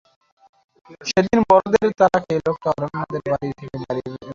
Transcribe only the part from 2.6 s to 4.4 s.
অরণ্যদের বাড়ি থেকে বেরিয়ে রাস্তা ধরে।